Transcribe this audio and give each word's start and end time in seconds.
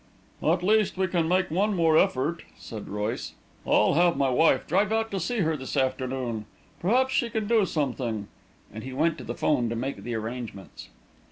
"At 0.41 0.63
least 0.63 0.97
we 0.97 1.05
can 1.07 1.27
make 1.27 1.51
one 1.51 1.75
more 1.75 1.95
effort," 1.95 2.41
said 2.57 2.85
Mr. 2.85 2.91
Royce. 2.91 3.33
"I'll 3.67 3.93
have 3.93 4.17
my 4.17 4.29
wife 4.31 4.65
drive 4.65 4.91
out 4.91 5.11
to 5.11 5.19
see 5.19 5.41
her 5.41 5.55
this 5.55 5.77
afternoon. 5.77 6.47
Perhaps 6.79 7.13
she 7.13 7.29
can 7.29 7.45
do 7.47 7.67
something," 7.67 8.27
and 8.73 8.83
he 8.83 8.93
went 8.93 9.19
to 9.19 9.23
the 9.23 9.35
'phone 9.35 9.69
to 9.69 9.75
make 9.75 9.97
the 9.97 10.15
arrangements. 10.15 10.89